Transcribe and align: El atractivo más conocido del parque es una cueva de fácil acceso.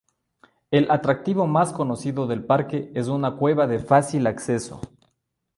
El 0.71 0.89
atractivo 0.89 1.45
más 1.45 1.71
conocido 1.73 2.25
del 2.25 2.43
parque 2.43 2.91
es 2.95 3.07
una 3.07 3.35
cueva 3.35 3.67
de 3.67 3.77
fácil 3.77 4.25
acceso. 4.25 4.81